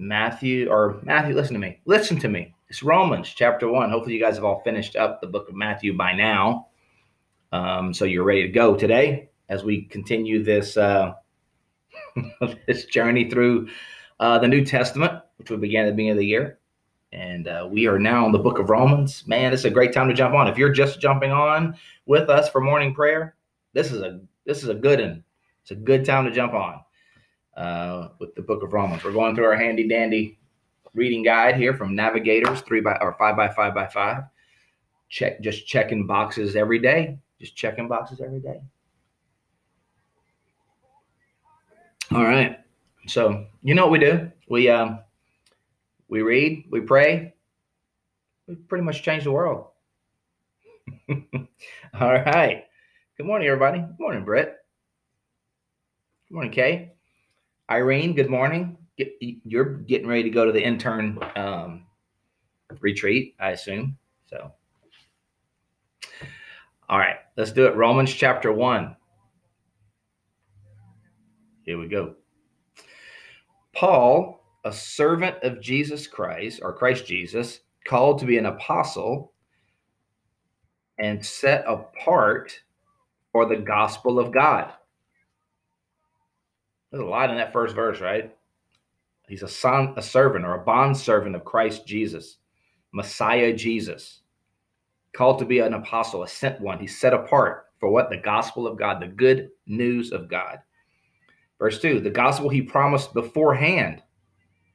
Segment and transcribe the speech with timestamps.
[0.00, 1.78] Matthew, or Matthew, listen to me.
[1.84, 2.54] Listen to me.
[2.70, 3.90] It's Romans chapter one.
[3.90, 6.68] Hopefully, you guys have all finished up the book of Matthew by now.
[7.52, 11.12] Um, so you're ready to go today as we continue this uh,
[12.66, 13.68] this journey through
[14.20, 16.58] uh, the New Testament, which we began at the beginning of the year.
[17.12, 19.26] And uh, we are now in the book of Romans.
[19.26, 20.48] Man, it's a great time to jump on.
[20.48, 23.36] If you're just jumping on with us for morning prayer,
[23.74, 25.24] this is a this is a good one.
[25.60, 26.80] It's a good time to jump on
[27.56, 29.04] uh, with the book of Romans.
[29.04, 30.38] We're going through our handy dandy
[30.94, 34.24] reading guide here from Navigators, three by or five by five by five.
[35.08, 37.18] Check just checking boxes every day.
[37.40, 38.60] Just checking boxes every day.
[42.12, 42.58] All right.
[43.06, 44.30] So you know what we do?
[44.48, 45.00] We um
[46.08, 47.34] we read, we pray,
[48.46, 49.68] we pretty much change the world.
[51.08, 51.20] All
[52.00, 52.64] right.
[53.16, 53.78] Good morning, everybody.
[53.78, 54.56] Good morning, Britt.
[56.28, 56.92] Good morning, Kay.
[57.70, 58.76] Irene, good morning.
[59.20, 61.86] You're getting ready to go to the intern um,
[62.80, 63.96] retreat, I assume.
[64.26, 64.50] So,
[66.88, 67.76] all right, let's do it.
[67.76, 68.96] Romans chapter 1.
[71.62, 72.16] Here we go.
[73.72, 79.32] Paul, a servant of Jesus Christ, or Christ Jesus, called to be an apostle
[80.98, 82.52] and set apart
[83.30, 84.72] for the gospel of God
[86.90, 88.34] there's a lot in that first verse, right?
[89.28, 92.38] He's a son, a servant, or a bond servant of Christ Jesus,
[92.92, 94.22] Messiah Jesus,
[95.12, 96.80] called to be an apostle, a sent one.
[96.80, 98.10] He's set apart for what?
[98.10, 100.58] The gospel of God, the good news of God.
[101.58, 104.02] Verse 2 the gospel he promised beforehand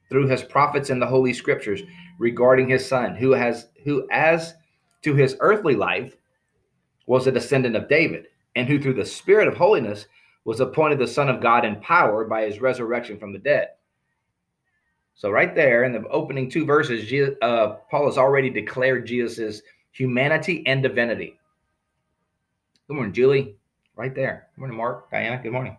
[0.08, 1.82] through his prophets in the holy scriptures
[2.18, 4.54] regarding his son, who has who as
[5.02, 6.16] to his earthly life
[7.06, 10.06] was a descendant of David, and who through the spirit of holiness
[10.46, 13.70] was appointed the Son of God in power by his resurrection from the dead.
[15.16, 19.60] So, right there in the opening two verses, Jesus, uh, Paul has already declared Jesus'
[19.90, 21.36] humanity and divinity.
[22.86, 23.56] Good morning, Julie.
[23.96, 24.46] Right there.
[24.54, 25.10] Good morning, Mark.
[25.10, 25.76] Diana, good morning.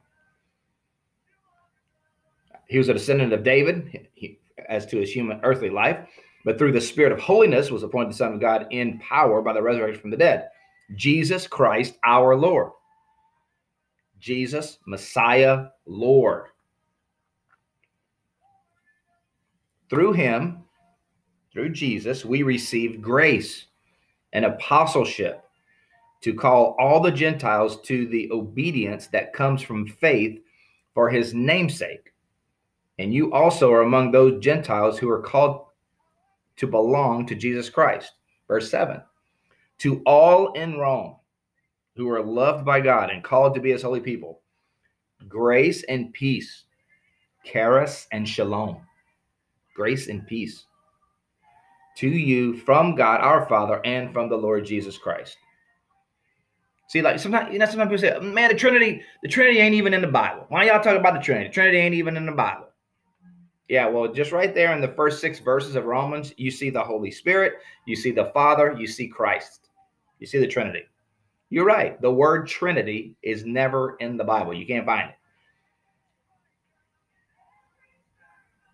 [2.68, 5.98] He was a descendant of David he, as to his human earthly life,
[6.44, 9.54] but through the Spirit of holiness was appointed the Son of God in power by
[9.54, 10.50] the resurrection from the dead.
[10.96, 12.72] Jesus Christ, our Lord.
[14.20, 16.48] Jesus, Messiah, Lord.
[19.90, 20.64] Through him,
[21.54, 23.66] through Jesus, we receive grace
[24.34, 25.44] and apostleship
[26.22, 30.40] to call all the Gentiles to the obedience that comes from faith
[30.94, 32.14] for his namesake.
[33.00, 35.68] And you also are among those Gentiles who are called
[36.58, 38.14] to belong to Jesus Christ.
[38.48, 39.02] Verse 7
[39.80, 41.16] To all in Rome
[41.98, 44.42] who are loved by God and called to be his holy people.
[45.28, 46.64] Grace and peace,
[47.44, 48.78] charis and shalom.
[49.76, 50.66] Grace and peace
[51.98, 55.38] to you from God our Father and from the Lord Jesus Christ.
[56.90, 59.94] See, like sometimes you know, sometimes people say, "Man, the Trinity, the Trinity ain't even
[59.94, 61.48] in the Bible." Why y'all talking about the Trinity?
[61.48, 62.68] The Trinity ain't even in the Bible.
[63.68, 66.84] Yeah, well, just right there in the first six verses of Romans, you see the
[66.84, 67.56] Holy Spirit,
[67.86, 69.70] you see the Father, you see Christ,
[70.20, 70.84] you see the Trinity.
[71.50, 72.00] You're right.
[72.02, 74.54] The word Trinity is never in the Bible.
[74.54, 75.16] You can't find it.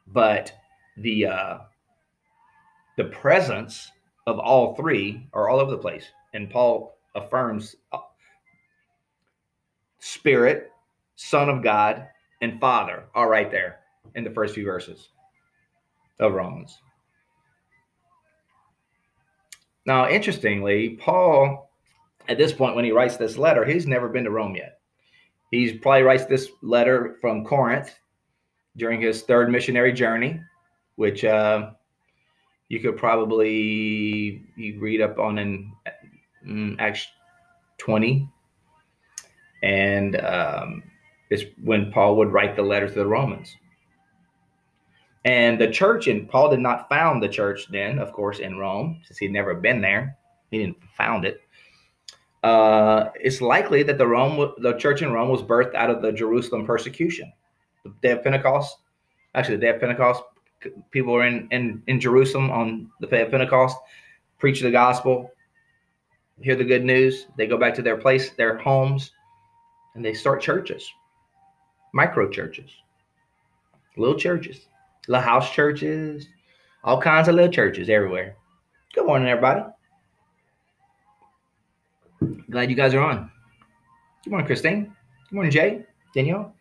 [0.08, 0.54] But
[0.98, 1.58] the uh,
[2.98, 3.92] the presence
[4.28, 8.00] of all three are all over the place, and Paul affirms uh,
[10.00, 10.72] Spirit,
[11.16, 12.08] Son of God,
[12.42, 13.80] and Father are right there
[14.16, 15.10] in the first few verses
[16.20, 16.78] of Romans.
[19.86, 21.72] Now, interestingly, Paul
[22.28, 24.80] at this point, when he writes this letter, he's never been to Rome yet.
[25.52, 27.94] He probably writes this letter from Corinth
[28.78, 30.40] during his third missionary journey,
[30.96, 31.72] which uh,
[32.70, 35.72] you could probably you read up on in
[36.48, 37.08] um, Acts
[37.78, 38.28] 20.
[39.62, 40.84] And um,
[41.30, 43.56] it's when Paul would write the letter to the Romans.
[45.26, 49.02] And the church, and Paul did not found the church then, of course, in Rome,
[49.06, 50.18] since he'd never been there.
[50.52, 51.42] He didn't found it
[52.44, 56.12] uh, it's likely that the Rome, the church in Rome, was birthed out of the
[56.12, 57.32] Jerusalem persecution,
[57.84, 58.78] the day of Pentecost.
[59.34, 60.24] Actually, the day of Pentecost,
[60.92, 63.78] people are in, in, in Jerusalem on the day of Pentecost,
[64.40, 65.32] preach the gospel,
[66.42, 67.28] hear the good news.
[67.38, 69.12] They go back to their place, their homes,
[69.96, 70.92] and they start churches,
[71.94, 72.72] micro churches,
[73.96, 74.68] little churches,
[75.08, 76.28] little house churches,
[76.84, 78.36] all kinds of little churches everywhere.
[78.94, 79.64] Good morning, everybody.
[82.54, 83.32] Glad you guys are on.
[84.24, 84.84] Good morning, Christine.
[85.28, 86.54] Good morning, Jay, Danielle.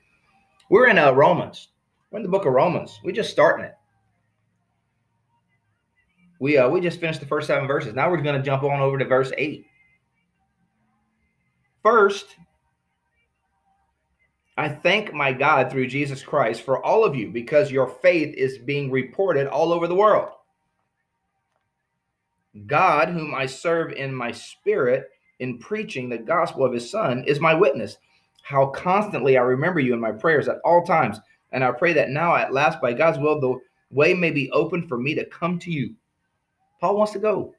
[0.70, 1.68] We're in uh, Romans.
[2.10, 2.98] We're in the book of Romans.
[3.04, 3.74] We're just starting it.
[6.40, 7.92] We uh, we just finished the first seven verses.
[7.92, 9.66] Now we're going to jump on over to verse eight.
[11.82, 12.36] First,
[14.56, 18.56] I thank my God through Jesus Christ for all of you because your faith is
[18.56, 20.30] being reported all over the world.
[22.66, 25.10] God, whom I serve in my spirit
[25.42, 27.98] in preaching the gospel of his Son, is my witness.
[28.42, 31.18] How constantly I remember you in my prayers at all times.
[31.50, 33.58] And I pray that now, at last, by God's will, the
[33.90, 35.94] way may be open for me to come to you.
[36.80, 37.54] Paul wants to go.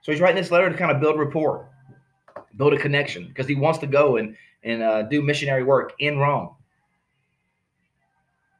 [0.00, 1.68] So he's writing this letter to kind of build rapport,
[2.56, 6.18] build a connection, because he wants to go and, and uh, do missionary work in
[6.18, 6.54] Rome.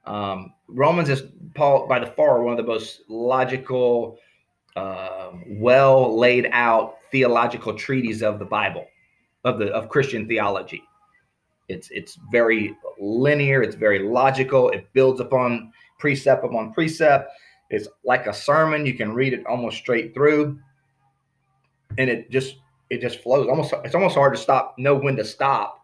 [0.05, 1.23] Um, Romans is
[1.55, 4.19] Paul by the far one of the most logical,
[4.77, 8.87] uh, well laid out theological treatises of the Bible,
[9.45, 10.83] of the of Christian theology.
[11.69, 13.63] It's it's very linear.
[13.63, 14.71] It's very logical.
[14.71, 17.31] It builds upon precept upon precept.
[17.71, 18.85] It's like a sermon.
[18.87, 20.59] You can read it almost straight through,
[21.99, 22.57] and it just
[22.91, 23.49] it just flows.
[23.49, 24.75] Almost it's almost hard to stop.
[24.79, 25.81] Know when to stop.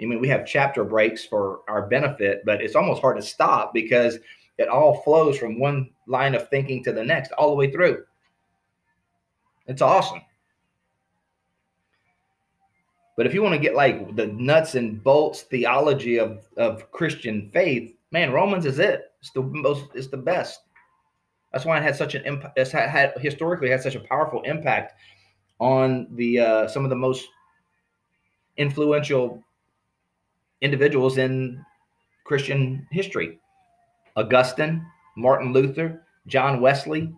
[0.00, 3.72] I mean, we have chapter breaks for our benefit, but it's almost hard to stop
[3.72, 4.18] because
[4.58, 8.04] it all flows from one line of thinking to the next, all the way through.
[9.66, 10.20] It's awesome.
[13.16, 17.50] But if you want to get like the nuts and bolts theology of, of Christian
[17.52, 19.12] faith, man, Romans is it.
[19.20, 20.60] It's the most, it's the best.
[21.52, 22.58] That's why it had such an impact.
[22.58, 24.94] It's had, historically had such a powerful impact
[25.60, 27.28] on the uh, some of the most
[28.56, 29.42] influential
[30.60, 31.64] individuals in
[32.24, 33.38] Christian history.
[34.16, 34.84] Augustine,
[35.16, 37.14] Martin Luther, John Wesley,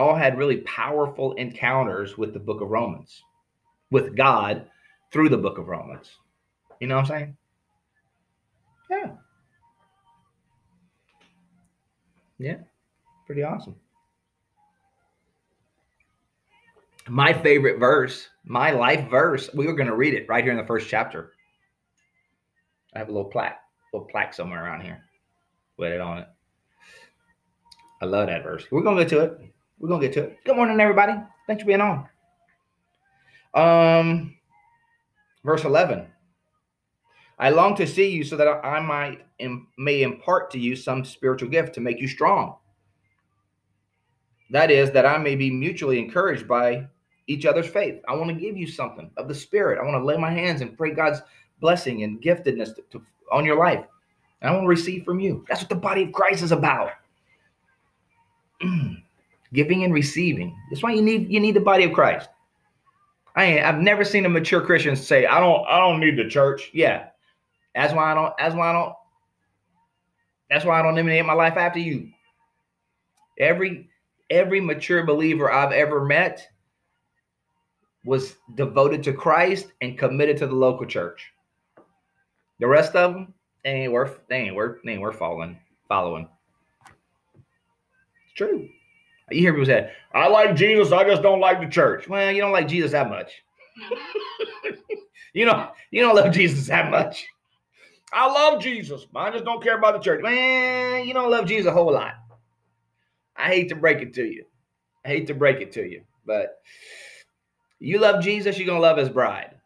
[0.00, 3.22] all had really powerful encounters with the book of Romans
[3.90, 4.66] with God
[5.12, 6.10] through the book of Romans.
[6.80, 7.36] You know what I'm saying?
[8.90, 9.10] Yeah.
[12.38, 12.56] Yeah.
[13.26, 13.76] Pretty awesome.
[17.06, 20.58] My favorite verse, my life verse, we were going to read it right here in
[20.58, 21.32] the first chapter.
[22.94, 23.60] I have a little plaque,
[23.92, 25.04] little plaque somewhere around here
[25.76, 26.28] with it on it.
[28.00, 28.64] I love that verse.
[28.70, 29.52] We're going to get to it.
[29.80, 30.44] We're to get to it.
[30.44, 31.14] Good morning, everybody.
[31.46, 32.06] Thanks for being on.
[33.54, 34.36] Um,
[35.42, 36.06] verse 11.
[37.38, 41.02] I long to see you so that I might Im- may impart to you some
[41.02, 42.56] spiritual gift to make you strong.
[44.50, 46.86] That is, that I may be mutually encouraged by
[47.26, 48.02] each other's faith.
[48.06, 49.78] I want to give you something of the Spirit.
[49.80, 51.22] I want to lay my hands and pray God's
[51.58, 53.86] blessing and giftedness to, to, on your life.
[54.42, 55.46] And I want to receive from you.
[55.48, 56.90] That's what the body of Christ is about.
[59.52, 60.56] Giving and receiving.
[60.70, 62.28] That's why you need you need the body of Christ.
[63.36, 66.28] I ain't, I've never seen a mature Christian say, I don't, I don't need the
[66.28, 66.70] church.
[66.72, 67.06] Yeah.
[67.74, 68.94] That's why I don't, that's why I don't,
[70.50, 72.10] that's why I don't eliminate my life after you.
[73.38, 73.88] Every,
[74.28, 76.46] every mature believer I've ever met
[78.04, 81.32] was devoted to Christ and committed to the local church.
[82.58, 83.32] The rest of them,
[83.64, 86.28] they ain't worth, they ain't worth, they ain't worth following, following.
[88.24, 88.68] It's true.
[89.30, 92.08] You hear people say, I like Jesus, I just don't like the church.
[92.08, 93.30] Well, you don't like Jesus that much.
[95.32, 97.26] you know, you don't love Jesus that much.
[98.12, 100.22] I love Jesus, but I just don't care about the church.
[100.22, 102.14] Man, you don't love Jesus a whole lot.
[103.36, 104.44] I hate to break it to you.
[105.04, 106.60] I hate to break it to you, but
[107.78, 109.59] you love Jesus, you're gonna love his bride.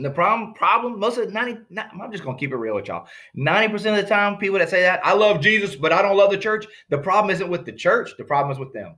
[0.00, 2.88] And the problem, problem, most of the 90, I'm just gonna keep it real with
[2.88, 3.06] y'all.
[3.36, 6.30] 90% of the time, people that say that, I love Jesus, but I don't love
[6.30, 6.66] the church.
[6.88, 8.94] The problem isn't with the church, the problem is with them.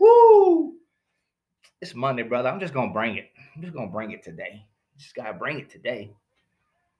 [0.00, 0.76] Woo!
[1.82, 2.48] It's Monday, brother.
[2.48, 3.28] I'm just gonna bring it.
[3.54, 4.64] I'm just gonna bring it today.
[4.96, 6.10] Just gotta bring it today.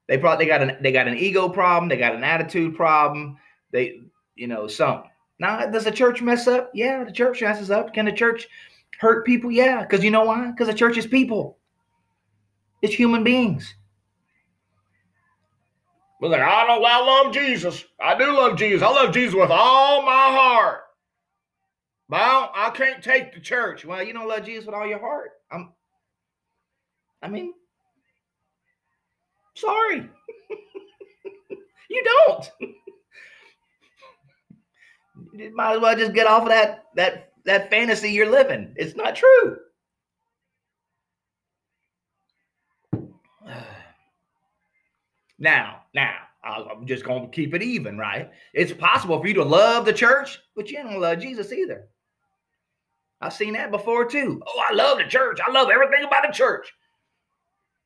[0.07, 3.39] They probably they got an they got an ego problem, they got an attitude problem,
[3.71, 4.03] they
[4.35, 5.05] you know, some.
[5.39, 6.73] Now, does the church mess up?
[6.75, 7.95] Yeah, the church messes up.
[7.95, 8.49] Can the church
[8.99, 9.51] hurt people?
[9.51, 10.51] Yeah, because you know why?
[10.51, 11.57] Because the church is people.
[12.83, 13.75] It's human beings.
[16.21, 17.85] But like, I don't I love Jesus.
[18.01, 18.83] I do love Jesus.
[18.83, 20.83] I love Jesus with all my heart.
[22.09, 23.85] But I, I can't take the church.
[23.85, 25.31] Well, you don't love Jesus with all your heart.
[25.51, 25.73] I'm
[27.23, 27.55] I mean,
[29.55, 30.09] sorry.
[31.91, 32.51] you don't.
[35.33, 38.75] you might as well just get off of that that that fantasy you're living.
[38.77, 39.57] It's not true.
[45.43, 48.31] Now, now, I'm just going to keep it even, right?
[48.55, 51.89] It's possible for you to love the church, but you don't love Jesus either.
[53.21, 54.41] I've seen that before too.
[54.47, 55.41] Oh, I love the church.
[55.45, 56.73] I love everything about the church.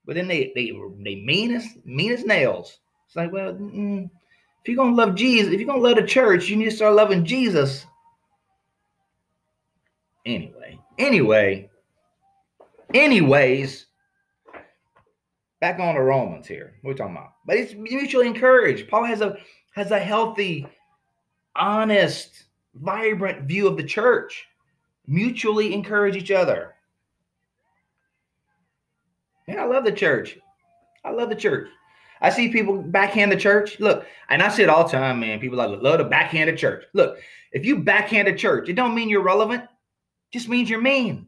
[0.04, 0.70] But then they they
[1.02, 2.78] they mean as mean as nails.
[3.06, 6.48] It's like, well, mm, if you're gonna love Jesus, if you're gonna love the church,
[6.48, 7.86] you need to start loving Jesus.
[10.26, 11.70] Anyway, anyway,
[12.94, 13.85] anyways,
[15.60, 16.74] back on the Romans here.
[16.82, 18.88] We're talking about, but it's mutually encouraged.
[18.88, 19.36] Paul has a
[19.74, 20.66] has a healthy,
[21.54, 22.44] honest,
[22.74, 24.46] vibrant view of the church.
[25.06, 26.74] Mutually encourage each other.
[29.46, 30.38] Man, I love the church.
[31.04, 31.68] I love the church.
[32.20, 33.78] I see people backhand the church.
[33.78, 35.38] Look, and I see it all the time, man.
[35.38, 36.84] People like love to backhand the church.
[36.94, 37.18] Look,
[37.52, 39.62] if you backhand a church, it don't mean you're relevant.
[39.62, 41.26] It just means you're mean.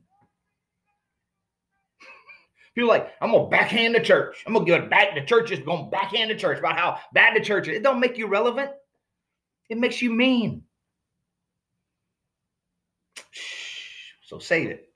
[2.79, 4.45] People like, I'm gonna backhand the church.
[4.47, 5.13] I'm gonna give it back.
[5.17, 7.79] The church is gonna backhand the church about how bad the church is.
[7.79, 8.71] It don't make you relevant.
[9.69, 10.63] It makes you mean.
[14.23, 14.93] So save it.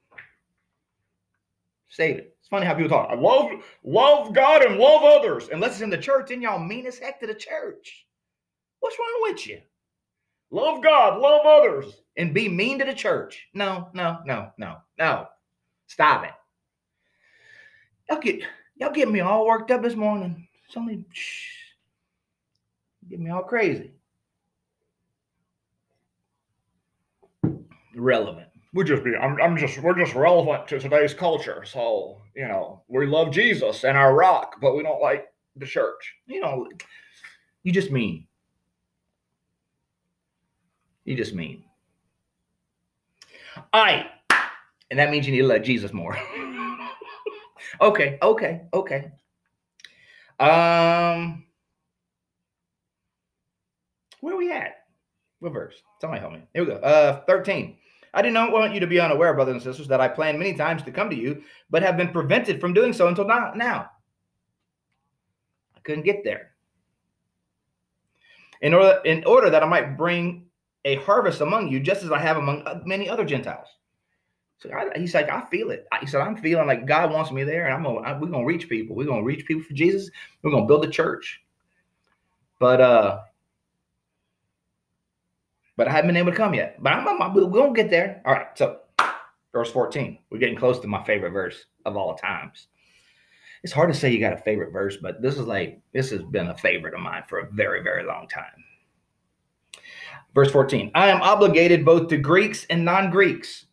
[1.88, 2.36] Save it.
[2.38, 3.10] It's funny how people talk.
[3.10, 3.50] I love
[3.82, 5.48] love God and love others.
[5.52, 8.06] Unless it's in the church, then y'all mean as heck to the church.
[8.78, 9.60] What's wrong with you?
[10.52, 11.86] Love God, love others,
[12.16, 13.48] and be mean to the church.
[13.54, 15.26] No, no, no, no, no.
[15.88, 16.30] Stop it.
[18.12, 18.42] Y'all get
[18.76, 20.46] y'all get me all worked up this morning.
[20.68, 21.48] It's only shh,
[23.08, 23.92] get me all crazy.
[27.96, 28.48] Relevant.
[28.74, 31.64] We just be I'm, I'm just we're just relevant to today's culture.
[31.64, 36.12] So, you know, we love Jesus and our rock, but we don't like the church.
[36.26, 36.68] You know,
[37.62, 38.26] you just mean.
[41.06, 41.64] You just mean.
[43.72, 44.10] All right.
[44.90, 46.18] And that means you need to love Jesus more.
[47.80, 49.10] okay, okay, okay.
[50.38, 51.44] Um
[54.20, 54.84] where we at?
[55.40, 55.74] What verse?
[56.00, 56.42] Somebody help me.
[56.54, 56.76] Here we go.
[56.76, 57.76] Uh 13.
[58.14, 60.54] I do not want you to be unaware, brothers and sisters, that I planned many
[60.54, 63.90] times to come to you, but have been prevented from doing so until now.
[65.74, 66.50] I couldn't get there.
[68.60, 70.46] In order, in order that I might bring
[70.84, 73.68] a harvest among you, just as I have among many other Gentiles.
[74.62, 75.88] So I, he's like, I feel it.
[76.00, 78.44] He said, I'm feeling like God wants me there, and I'm gonna, I, we're gonna
[78.44, 78.94] reach people.
[78.94, 80.08] We're gonna reach people for Jesus.
[80.42, 81.42] We're gonna build a church.
[82.60, 83.20] But uh,
[85.76, 86.80] but I haven't been able to come yet.
[86.80, 88.22] But I'm, I'm, we're gonna get there.
[88.24, 88.46] All right.
[88.54, 88.78] So,
[89.52, 90.18] verse 14.
[90.30, 92.68] We're getting close to my favorite verse of all times.
[93.64, 96.22] It's hard to say you got a favorite verse, but this is like this has
[96.22, 98.44] been a favorite of mine for a very, very long time.
[100.34, 100.92] Verse 14.
[100.94, 103.66] I am obligated both to Greeks and non-Greeks,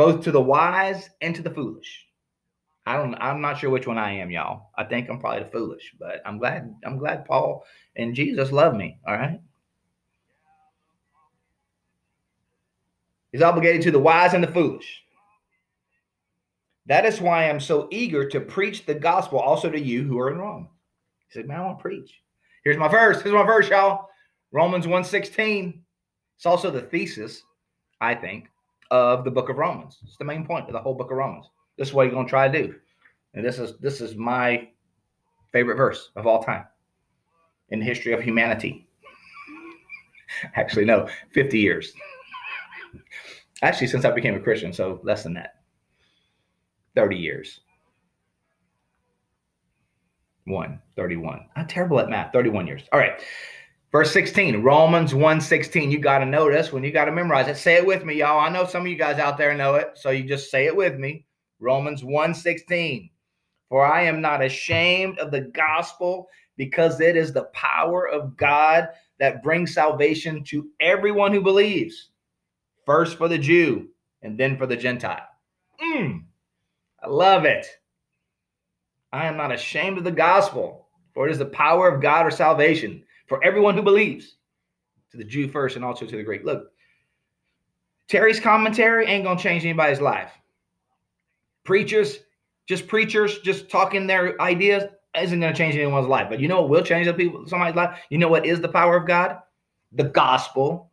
[0.00, 2.06] both to the wise and to the foolish.
[2.86, 4.70] I don't I'm not sure which one I am, y'all.
[4.74, 7.66] I think I'm probably the foolish, but I'm glad I'm glad Paul
[7.96, 8.98] and Jesus love me.
[9.06, 9.38] All right.
[13.30, 15.02] He's obligated to the wise and the foolish.
[16.86, 20.30] That is why I'm so eager to preach the gospel also to you who are
[20.30, 20.70] in Rome.
[21.28, 22.22] He said, Man, I want to preach.
[22.64, 23.20] Here's my verse.
[23.20, 24.08] Here's my verse, y'all.
[24.50, 25.82] Romans 1:16.
[26.38, 27.42] It's also the thesis,
[28.00, 28.48] I think,
[28.90, 29.98] of the book of Romans.
[30.02, 31.50] It's the main point of the whole book of Romans.
[31.76, 32.74] This is what you're gonna try to do.
[33.34, 34.68] And this is this is my
[35.52, 36.64] favorite verse of all time
[37.70, 38.88] in the history of humanity.
[40.54, 41.92] Actually, no, 50 years.
[43.62, 45.56] Actually, since I became a Christian, so less than that.
[46.96, 47.60] 30 years.
[50.44, 51.46] One, 31.
[51.54, 52.32] I'm terrible at math.
[52.32, 52.82] 31 years.
[52.92, 53.20] All right.
[53.92, 55.90] Verse 16, Romans 1 16.
[55.90, 57.56] You got to know this when you got to memorize it.
[57.56, 58.38] Say it with me, y'all.
[58.38, 60.76] I know some of you guys out there know it, so you just say it
[60.76, 61.26] with me.
[61.58, 63.10] Romans 1 16.
[63.68, 68.88] For I am not ashamed of the gospel because it is the power of God
[69.18, 72.10] that brings salvation to everyone who believes
[72.86, 73.88] first for the Jew
[74.22, 75.26] and then for the Gentile.
[75.82, 76.24] Mm,
[77.02, 77.66] I love it.
[79.12, 82.30] I am not ashamed of the gospel, for it is the power of God or
[82.30, 84.34] salvation for everyone who believes,
[85.12, 86.44] to the Jew first and also to the Greek.
[86.44, 86.72] Look,
[88.08, 90.32] Terry's commentary ain't to change anybody's life.
[91.62, 92.18] Preachers,
[92.68, 94.82] just preachers, just talking their ideas
[95.16, 96.28] isn't to change anyone's life.
[96.28, 98.00] But you know what will change the people, somebody's life?
[98.10, 99.38] You know what is the power of God?
[99.92, 100.90] The gospel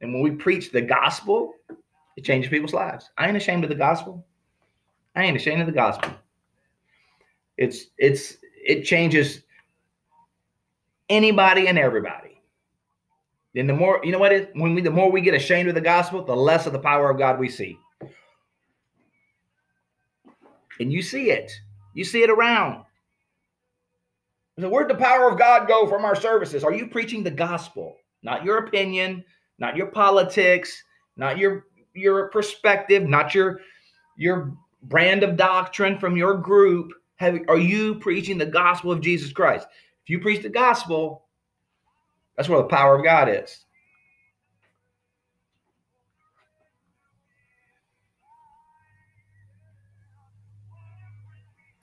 [0.00, 1.54] and when we preach the gospel,
[2.16, 3.10] it changes people's lives.
[3.18, 4.24] I ain't ashamed of the gospel.
[5.16, 6.12] I ain't ashamed of the gospel.
[7.56, 9.42] It's it's it changes
[11.08, 12.40] anybody and everybody.
[13.54, 15.74] Then the more, you know what it when we the more we get ashamed of
[15.74, 17.78] the gospel, the less of the power of God we see.
[20.80, 21.52] And you see it.
[21.94, 22.84] You see it around.
[24.58, 26.64] So where'd the power of God go from our services?
[26.64, 27.96] Are you preaching the gospel?
[28.22, 29.24] Not your opinion,
[29.58, 30.82] not your politics,
[31.16, 33.60] not your your perspective, not your
[34.16, 36.92] your brand of doctrine from your group.
[37.16, 39.66] Have, are you preaching the gospel of Jesus Christ?
[40.04, 41.26] If you preach the gospel,
[42.36, 43.64] that's where the power of God is.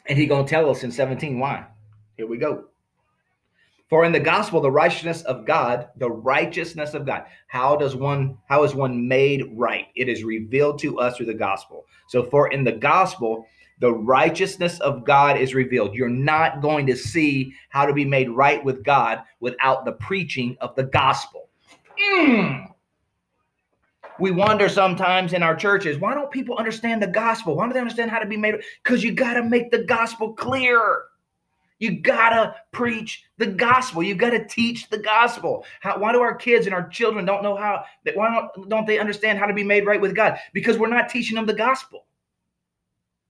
[0.07, 1.67] And he going to tell us in 17 why.
[2.17, 2.65] Here we go.
[3.89, 7.25] For in the gospel, the righteousness of God, the righteousness of God.
[7.47, 9.87] How does one, how is one made right?
[9.95, 11.85] It is revealed to us through the gospel.
[12.07, 13.47] So for in the gospel,
[13.79, 15.95] the righteousness of God is revealed.
[15.95, 20.57] You're not going to see how to be made right with God without the preaching
[20.61, 21.49] of the gospel.
[22.13, 22.67] Mm.
[24.19, 27.55] We wonder sometimes in our churches, why don't people understand the gospel?
[27.55, 28.55] Why don't they understand how to be made?
[28.83, 31.03] Because you got to make the gospel clear.
[31.79, 34.03] You gotta preach the gospel.
[34.03, 35.63] You gotta teach the gospel.
[35.79, 37.85] How, why do our kids and our children don't know how?
[38.15, 40.37] Why don't, don't they understand how to be made right with God?
[40.51, 42.05] Because we're not teaching them the gospel.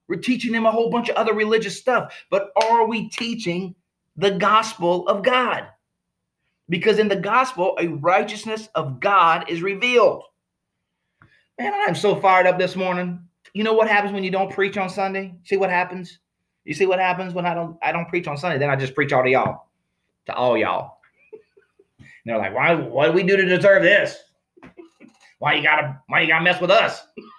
[0.09, 2.13] We're teaching them a whole bunch of other religious stuff.
[2.31, 3.75] But are we teaching
[4.17, 5.67] the gospel of God?
[6.67, 10.23] Because in the gospel, a righteousness of God is revealed.
[11.59, 13.23] Man, I'm so fired up this morning.
[13.53, 15.35] You know what happens when you don't preach on Sunday?
[15.43, 16.19] See what happens?
[16.65, 18.57] You see what happens when I don't I don't preach on Sunday?
[18.57, 19.67] Then I just preach all to y'all,
[20.25, 20.97] to all y'all.
[22.01, 22.73] And they're like, why?
[22.75, 24.17] What do we do to deserve this?
[25.39, 27.01] Why you gotta Why you gotta mess with us?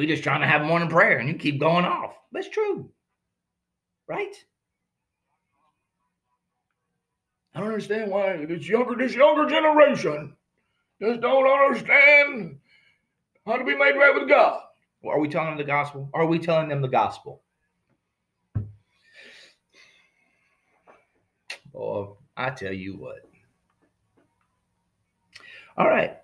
[0.00, 2.14] We just trying to have morning prayer, and you keep going off.
[2.32, 2.90] That's true,
[4.08, 4.34] right?
[7.54, 10.34] I don't understand why this younger this younger generation
[11.02, 12.60] just don't understand
[13.44, 14.62] how to be made right with God.
[15.06, 16.08] Are we telling them the gospel?
[16.14, 17.42] Are we telling them the gospel?
[21.74, 23.18] Oh, I tell you what.
[25.76, 26.16] All right.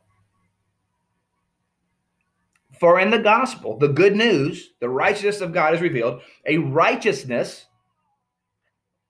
[2.78, 7.66] For in the gospel, the good news, the righteousness of God is revealed, a righteousness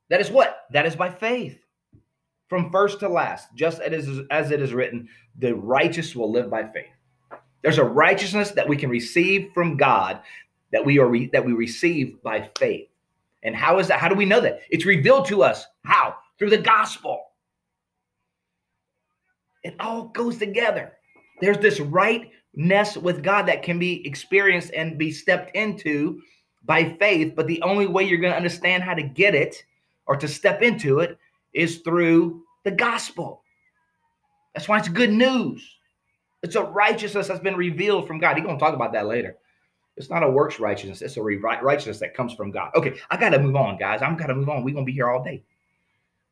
[0.08, 0.66] that is what?
[0.70, 1.58] That is by faith.
[2.48, 6.86] From first to last, just as, it is written, the righteous will live by faith.
[7.62, 10.20] There's a righteousness that we can receive from God
[10.70, 12.88] that we are re- that we receive by faith.
[13.42, 13.98] And how is that?
[13.98, 14.60] How do we know that?
[14.70, 15.66] It's revealed to us.
[15.84, 16.16] How?
[16.38, 17.22] Through the gospel.
[19.64, 20.92] It all goes together.
[21.40, 26.20] There's this right ness with God that can be experienced and be stepped into
[26.64, 27.34] by faith.
[27.36, 29.62] But the only way you're going to understand how to get it
[30.06, 31.18] or to step into it
[31.52, 33.42] is through the gospel.
[34.54, 35.76] That's why it's good news.
[36.42, 38.36] It's a righteousness that's been revealed from God.
[38.36, 39.36] He's going to talk about that later.
[39.96, 41.02] It's not a works righteousness.
[41.02, 42.70] It's a righteousness that comes from God.
[42.74, 44.02] Okay, I got to move on, guys.
[44.02, 44.62] I'm got to move on.
[44.62, 45.42] We're going to be here all day.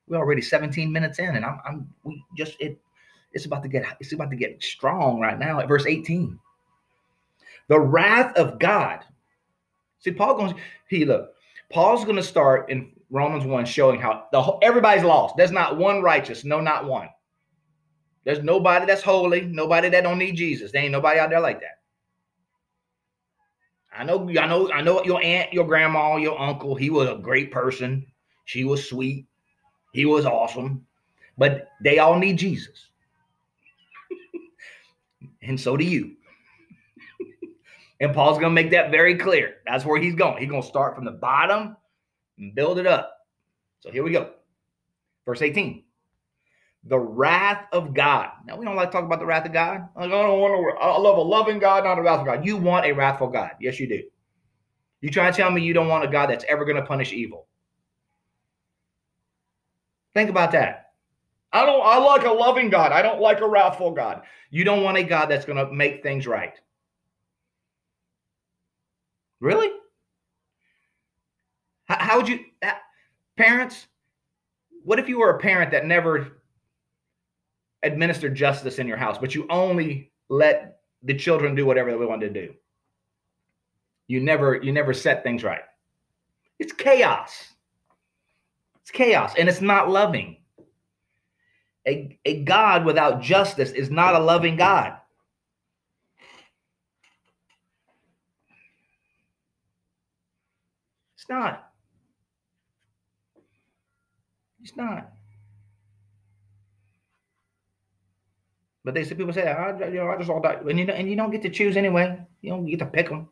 [0.06, 2.78] We're already 17 minutes in, and I'm, I'm we just it
[3.34, 6.38] it's about to get it's about to get strong right now at verse 18.
[7.68, 9.00] The wrath of God.
[9.98, 10.54] See, Paul goes,
[10.88, 11.32] he look,
[11.70, 15.36] Paul's going to start in Romans 1 showing how the everybody's lost.
[15.36, 17.08] There's not one righteous, no, not one.
[18.24, 20.72] There's nobody that's holy, nobody that don't need Jesus.
[20.72, 21.80] There ain't nobody out there like that.
[23.96, 27.16] I know, I know, I know your aunt, your grandma, your uncle, he was a
[27.16, 28.06] great person.
[28.44, 29.26] She was sweet.
[29.92, 30.86] He was awesome.
[31.38, 32.90] But they all need Jesus
[35.46, 36.16] and so do you.
[38.00, 39.56] and Paul's going to make that very clear.
[39.66, 40.38] That's where he's going.
[40.38, 41.76] He's going to start from the bottom
[42.38, 43.26] and build it up.
[43.80, 44.30] So here we go.
[45.26, 45.84] Verse 18.
[46.86, 48.28] The wrath of God.
[48.46, 49.88] Now, we don't like to talk about the wrath of God.
[49.96, 52.44] Like, I don't want to, I love a loving God, not a wrathful God.
[52.44, 53.52] You want a wrathful God.
[53.58, 54.02] Yes, you do.
[55.00, 57.12] You try to tell me you don't want a God that's ever going to punish
[57.12, 57.46] evil.
[60.14, 60.83] Think about that.
[61.54, 62.90] I don't I like a loving God.
[62.90, 64.22] I don't like a wrathful God.
[64.50, 66.60] You don't want a God that's going to make things right.
[69.40, 69.70] Really?
[71.84, 72.74] How, how would you how,
[73.36, 73.86] parents,
[74.82, 76.42] what if you were a parent that never
[77.84, 82.34] administered justice in your house, but you only let the children do whatever they wanted
[82.34, 82.54] to do?
[84.08, 85.62] You never you never set things right.
[86.58, 87.30] It's chaos.
[88.82, 90.38] It's chaos and it's not loving.
[91.86, 94.94] A, a God without justice is not a loving God.
[101.16, 101.70] It's not.
[104.62, 105.10] It's not.
[108.84, 110.92] But they say people say, I, you know, I just all die, and you know,
[110.92, 112.18] and you don't get to choose anyway.
[112.42, 113.28] You don't get to pick them.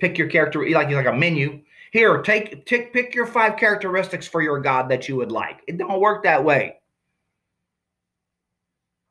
[0.00, 1.60] Pick your character like like a menu.
[1.92, 5.60] Here, take take pick your five characteristics for your God that you would like.
[5.68, 6.78] It don't work that way.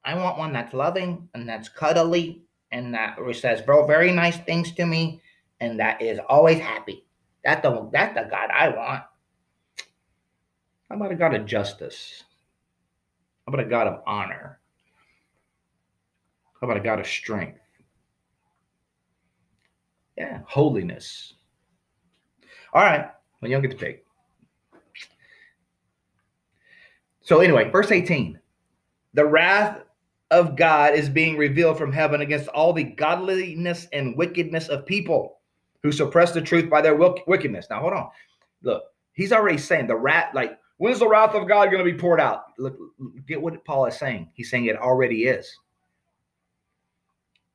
[0.08, 2.42] I want one that's loving and that's cuddly
[2.72, 5.22] and that says very nice things to me
[5.60, 7.04] and that is always happy.
[7.44, 9.04] That's the that's the God I want.
[10.90, 12.24] How about a God of justice?
[13.46, 14.62] How about a God of honor?
[16.62, 17.60] How about a God of strength?
[20.18, 21.34] Yeah, holiness.
[22.74, 24.06] All right, well, you don't get to pick.
[27.24, 28.40] So, anyway, verse 18
[29.14, 29.80] the wrath
[30.32, 35.40] of God is being revealed from heaven against all the godliness and wickedness of people
[35.84, 37.68] who suppress the truth by their wickedness.
[37.70, 38.10] Now, hold on.
[38.62, 41.98] Look, he's already saying the wrath, like, when's the wrath of God going to be
[41.98, 42.46] poured out?
[42.58, 42.78] Look,
[43.28, 44.30] get what Paul is saying.
[44.34, 45.56] He's saying it already is.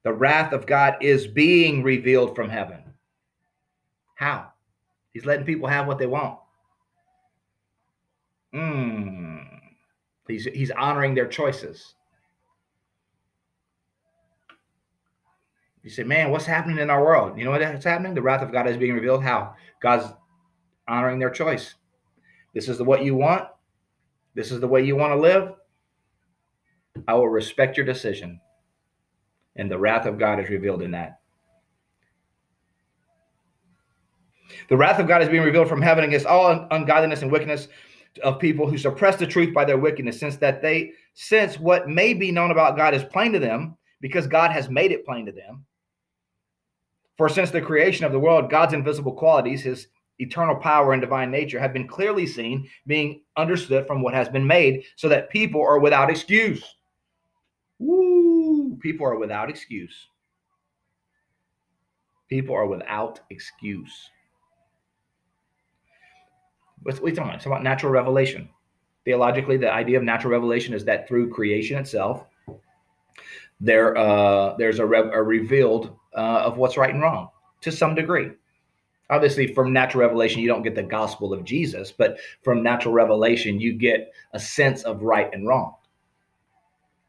[0.04, 2.82] The wrath of God is being revealed from heaven.
[4.14, 4.48] How?
[5.12, 6.38] He's letting people have what they want.
[8.54, 9.46] Mm.
[10.26, 11.94] He's, he's honoring their choices.
[15.82, 17.36] You say, man, what's happening in our world?
[17.36, 18.14] You know what's happening?
[18.14, 19.22] The wrath of God is being revealed.
[19.22, 19.54] How?
[19.80, 20.12] God's
[20.86, 21.74] honoring their choice.
[22.54, 23.48] This is the what you want.
[24.34, 25.54] This is the way you want to live.
[27.08, 28.40] I will respect your decision.
[29.56, 31.18] And the wrath of God is revealed in that.
[34.68, 37.68] The wrath of God is being revealed from heaven against all ungodliness and wickedness
[38.22, 42.14] of people who suppress the truth by their wickedness, since that they since what may
[42.14, 45.32] be known about God is plain to them, because God has made it plain to
[45.32, 45.64] them.
[47.22, 49.86] For since the creation of the world, God's invisible qualities, his
[50.18, 54.44] eternal power and divine nature, have been clearly seen, being understood from what has been
[54.44, 56.64] made, so that people are without excuse.
[57.78, 58.76] Woo!
[58.82, 60.08] People are without excuse.
[62.28, 64.10] People are without excuse.
[66.82, 67.36] What's you talking about?
[67.36, 68.48] It's about natural revelation.
[69.04, 72.26] Theologically, the idea of natural revelation is that through creation itself,
[73.60, 77.28] there uh, there's a, re- a revealed uh, of what's right and wrong
[77.62, 78.30] to some degree.
[79.10, 83.60] Obviously, from natural revelation, you don't get the gospel of Jesus, but from natural revelation,
[83.60, 85.74] you get a sense of right and wrong.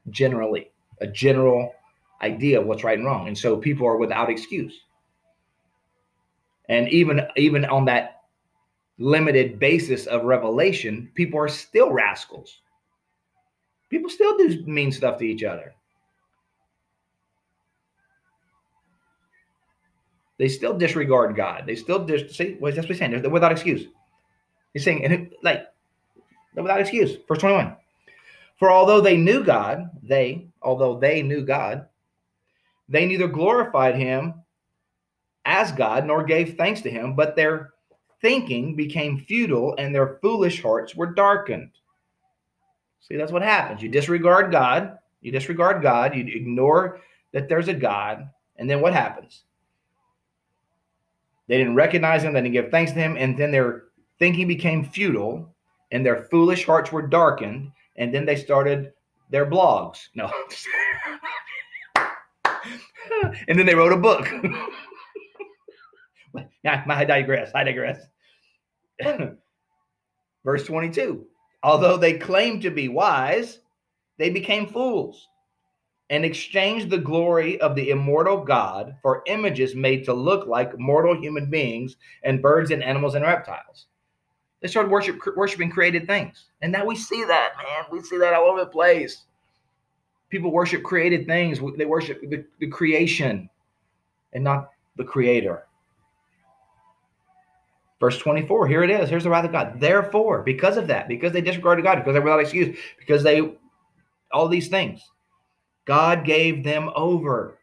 [0.09, 1.73] Generally, a general
[2.21, 4.81] idea of what's right and wrong, and so people are without excuse.
[6.67, 8.23] And even even on that
[8.97, 12.61] limited basis of revelation, people are still rascals.
[13.89, 15.73] People still do mean stuff to each other.
[20.37, 21.63] They still disregard God.
[21.65, 23.21] They still dis- see what that's what he's saying.
[23.21, 23.87] They're without excuse.
[24.73, 25.67] He's saying, and like,
[26.55, 27.17] without excuse.
[27.27, 27.75] Verse 21.
[28.57, 31.87] For although they knew God, they, although they knew God,
[32.89, 34.35] they neither glorified him
[35.45, 37.73] as God nor gave thanks to him, but their
[38.21, 41.71] thinking became futile and their foolish hearts were darkened.
[43.01, 43.81] See, that's what happens.
[43.81, 47.01] You disregard God, you disregard God, you ignore
[47.33, 49.43] that there's a God, and then what happens?
[51.47, 53.83] They didn't recognize him, they didn't give thanks to him, and then their
[54.19, 55.53] thinking became futile,
[55.91, 58.93] and their foolish hearts were darkened, and then they started
[59.29, 59.99] their blogs.
[60.15, 60.31] No.
[63.47, 64.29] and then they wrote a book.
[66.63, 67.51] yeah, I digress.
[67.53, 67.99] I digress.
[70.45, 71.25] Verse 22
[71.63, 73.59] Although they claimed to be wise,
[74.17, 75.27] they became fools
[76.13, 81.19] and exchanged the glory of the immortal God for images made to look like mortal
[81.19, 83.87] human beings and birds and animals and reptiles.
[84.61, 86.45] They started worship, worshiping created things.
[86.61, 87.85] And now we see that, man.
[87.91, 89.23] We see that all over the place.
[90.29, 93.49] People worship created things, they worship the, the creation
[94.33, 95.65] and not the creator.
[97.99, 99.09] Verse 24, here it is.
[99.09, 99.79] Here's the wrath of God.
[99.79, 103.57] Therefore, because of that, because they disregarded God, because they were without excuse, because they,
[104.31, 105.01] all these things,
[105.85, 107.57] God gave them over.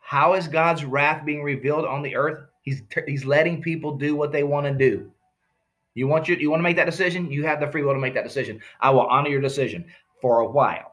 [0.00, 2.44] How is God's wrath being revealed on the earth?
[2.62, 5.10] He's he's letting people do what they want to do.
[5.94, 7.30] You want you you want to make that decision?
[7.30, 8.60] You have the free will to make that decision.
[8.80, 9.84] I will honor your decision
[10.20, 10.92] for a while.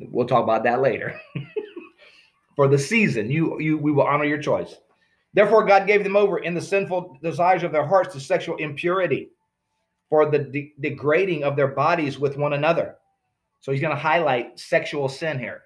[0.00, 1.20] We'll talk about that later.
[2.56, 4.76] for the season, you you we will honor your choice.
[5.34, 9.30] Therefore, God gave them over in the sinful desires of their hearts to sexual impurity,
[10.08, 12.96] for the de- degrading of their bodies with one another
[13.60, 15.62] so he's going to highlight sexual sin here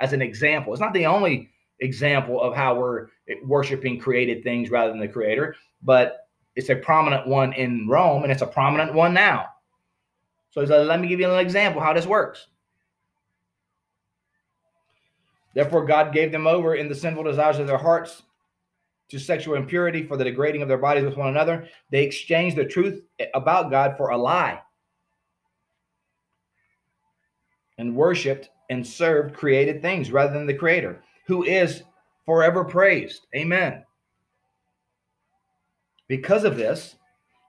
[0.00, 0.72] as an example.
[0.72, 3.08] It's not the only example of how we're
[3.44, 8.32] worshiping created things rather than the creator, but it's a prominent one in Rome and
[8.32, 9.46] it's a prominent one now.
[10.50, 12.46] So he said, let me give you an example how this works.
[15.54, 18.22] Therefore, God gave them over in the sinful desires of their hearts
[19.10, 21.68] to sexual impurity for the degrading of their bodies with one another.
[21.90, 23.02] They exchanged the truth
[23.34, 24.60] about God for a lie
[27.78, 31.82] and worshiped and served created things rather than the Creator, who is
[32.24, 33.26] forever praised.
[33.34, 33.84] Amen.
[36.08, 36.96] Because of this,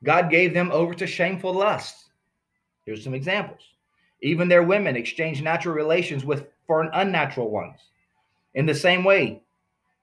[0.04, 2.10] God gave them over to shameful lusts.
[2.86, 3.62] Here's some examples.
[4.22, 7.80] Even their women exchanged natural relations with for unnatural ones.
[8.54, 9.42] In the same way,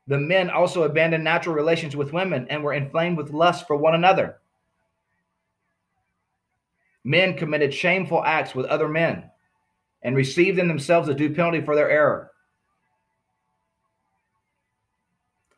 [0.07, 3.95] the men also abandoned natural relations with women and were inflamed with lust for one
[3.95, 4.39] another.
[7.05, 9.31] Men committed shameful acts with other men
[10.03, 12.31] and received in themselves a due penalty for their error.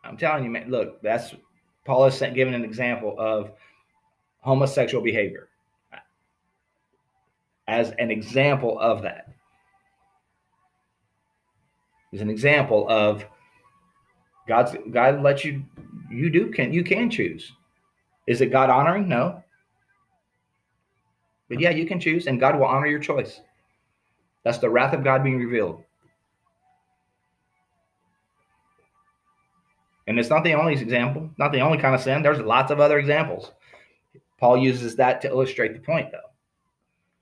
[0.04, 1.34] I'm telling you, man, look, that's
[1.84, 3.52] Paul is giving an example of
[4.40, 5.48] homosexual behavior
[7.68, 9.28] as an example of that.
[12.12, 13.24] Is an example of
[14.46, 15.64] God's God lets you
[16.10, 17.52] you do can you can choose.
[18.26, 19.08] Is it God honoring?
[19.08, 19.42] No.
[21.48, 23.40] But yeah, you can choose, and God will honor your choice.
[24.44, 25.82] That's the wrath of God being revealed.
[30.06, 32.22] And it's not the only example, not the only kind of sin.
[32.22, 33.52] There's lots of other examples.
[34.38, 36.18] Paul uses that to illustrate the point, though.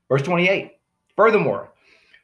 [0.09, 0.73] Verse 28
[1.15, 1.73] Furthermore,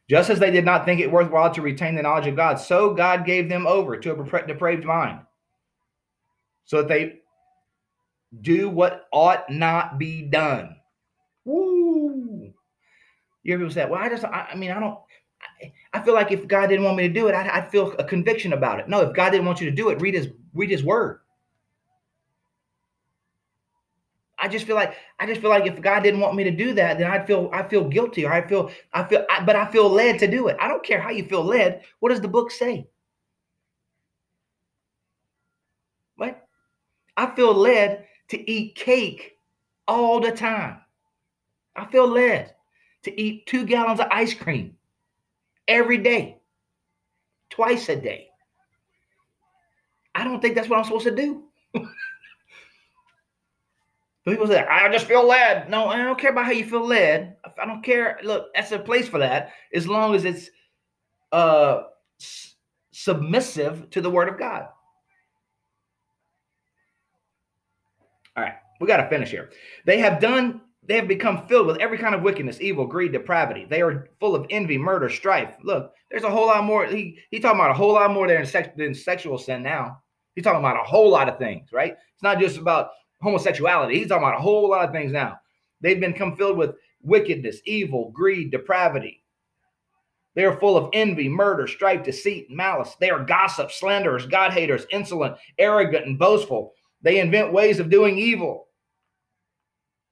[0.09, 2.95] just as they did not think it worthwhile to retain the knowledge of God, so
[2.95, 5.21] God gave them over to a depraved mind,
[6.65, 7.21] so that they
[8.41, 10.77] do what ought not be done.
[13.47, 14.99] You hear people say, "Well, I just, I, I mean, I don't."
[15.93, 18.03] I, feel like if God didn't want me to do it, I'd, I'd feel a
[18.03, 18.89] conviction about it.
[18.89, 21.21] No, if God didn't want you to do it, read His read His Word.
[24.37, 26.73] I just feel like I just feel like if God didn't want me to do
[26.73, 29.71] that, then I'd feel I feel guilty or I feel I feel I, but I
[29.71, 30.57] feel led to do it.
[30.59, 31.83] I don't care how you feel led.
[32.01, 32.89] What does the book say?
[36.17, 36.49] What?
[37.17, 39.39] I feel led to eat cake
[39.87, 40.79] all the time.
[41.77, 42.56] I feel led
[43.07, 44.77] to eat 2 gallons of ice cream
[45.67, 46.39] every day.
[47.51, 48.29] Twice a day.
[50.15, 51.45] I don't think that's what I'm supposed to do.
[54.27, 55.71] People say, I just feel led.
[55.71, 57.37] No, I don't care about how you feel led.
[57.61, 58.19] I don't care.
[58.25, 60.51] Look, that's a place for that as long as it's
[61.31, 61.83] uh,
[62.21, 62.57] s-
[62.91, 64.67] submissive to the word of God.
[68.37, 69.51] All right, we got to finish here.
[69.85, 73.67] They have done, they have become filled with every kind of wickedness, evil, greed, depravity.
[73.69, 75.57] They are full of envy, murder, strife.
[75.63, 76.87] Look, there's a whole lot more.
[76.87, 80.03] He he talking about a whole lot more there in sex, than sexual sin now.
[80.35, 81.93] He's talking about a whole lot of things, right?
[81.93, 83.99] It's not just about homosexuality.
[83.99, 85.39] He's talking about a whole lot of things now.
[85.81, 89.23] They've become filled with wickedness, evil, greed, depravity.
[90.35, 92.95] They are full of envy, murder, strife, deceit, malice.
[93.01, 96.75] They are gossips, slanderers, God haters, insolent, arrogant, and boastful.
[97.01, 98.66] They invent ways of doing evil.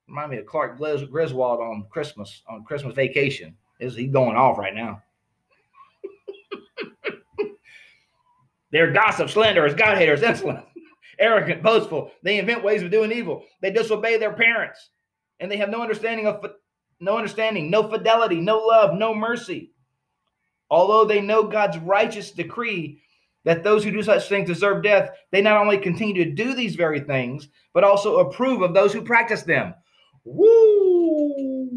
[0.07, 3.55] Remind me of Clark Griswold on Christmas, on Christmas vacation.
[3.79, 5.01] Is he going off right now?
[8.71, 10.65] They're gossip, slanderers, God haters, insolent,
[11.19, 12.11] arrogant, boastful.
[12.23, 13.43] They invent ways of doing evil.
[13.61, 14.89] They disobey their parents,
[15.39, 16.45] and they have no understanding of
[16.99, 19.71] no understanding, no fidelity, no love, no mercy.
[20.69, 23.01] Although they know God's righteous decree
[23.43, 26.75] that those who do such things deserve death, they not only continue to do these
[26.75, 29.73] very things, but also approve of those who practice them.
[30.25, 31.69] Woo!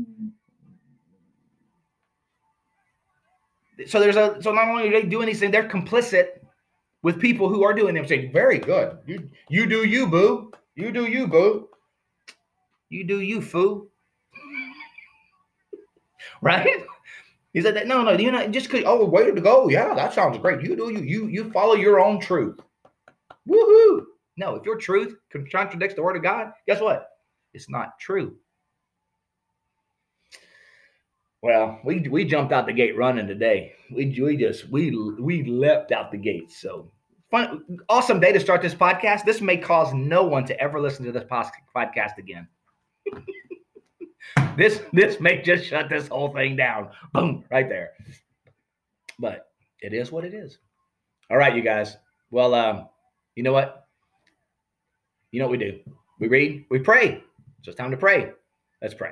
[3.87, 6.41] So there's a so not only are they doing these things, they're complicit
[7.03, 8.99] with people who are doing them saying, very good.
[9.07, 10.53] You you do you, boo.
[10.75, 11.69] You do you, boo.
[12.89, 13.89] You do you, foo.
[16.43, 16.85] right?
[17.53, 19.69] He said that no, no, you know, just cause oh, way to go.
[19.69, 20.63] Yeah, that sounds great.
[20.63, 22.59] You do you, you you follow your own truth.
[23.49, 24.05] Woohoo!
[24.37, 25.17] No, if your truth
[25.51, 27.09] contradicts the word of God, guess what?
[27.55, 28.37] It's not true.
[31.43, 33.75] Well, we we jumped out the gate running today.
[33.91, 36.51] We we just we we leapt out the gate.
[36.51, 36.91] So
[37.31, 39.25] fun, awesome day to start this podcast.
[39.25, 42.49] This may cause no one to ever listen to this podcast again.
[44.57, 46.91] this this may just shut this whole thing down.
[47.13, 47.93] Boom, right there.
[49.21, 49.49] But
[49.81, 50.59] it is what it is.
[51.31, 51.97] All right, you guys.
[52.31, 52.89] Well, um,
[53.37, 53.87] you know what?
[55.31, 55.79] You know what we do?
[56.19, 57.23] We read, we pray.
[57.63, 58.33] So it's time to pray.
[58.81, 59.11] Let's pray.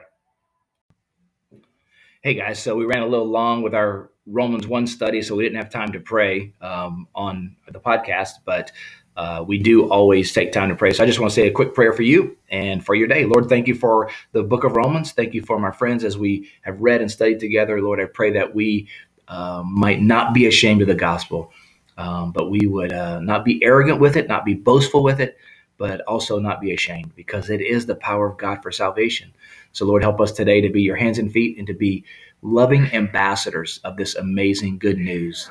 [2.22, 5.44] Hey guys, so we ran a little long with our Romans 1 study, so we
[5.44, 8.70] didn't have time to pray um, on the podcast, but
[9.16, 10.92] uh, we do always take time to pray.
[10.92, 13.24] So I just want to say a quick prayer for you and for your day.
[13.24, 15.12] Lord, thank you for the book of Romans.
[15.12, 17.80] Thank you for my friends as we have read and studied together.
[17.80, 18.88] Lord, I pray that we
[19.28, 21.52] uh, might not be ashamed of the gospel,
[21.96, 25.36] um, but we would uh, not be arrogant with it, not be boastful with it,
[25.78, 29.32] but also not be ashamed because it is the power of God for salvation.
[29.72, 32.04] So, Lord, help us today to be your hands and feet and to be
[32.42, 35.50] loving ambassadors of this amazing good news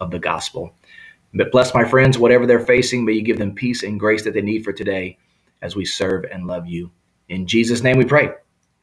[0.00, 0.74] of the gospel.
[1.34, 4.34] But bless my friends, whatever they're facing, may you give them peace and grace that
[4.34, 5.18] they need for today
[5.62, 6.90] as we serve and love you.
[7.28, 8.30] In Jesus' name we pray.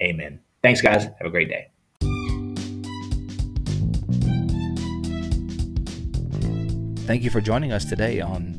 [0.01, 0.39] Amen.
[0.63, 1.03] Thanks, guys.
[1.03, 1.69] Have a great day.
[7.05, 8.58] Thank you for joining us today on